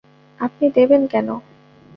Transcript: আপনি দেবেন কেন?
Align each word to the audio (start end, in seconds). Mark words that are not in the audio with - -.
আপনি 0.39 0.65
দেবেন 0.69 1.01
কেন? 1.07 1.27